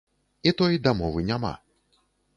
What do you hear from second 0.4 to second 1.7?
І той дамовы няма.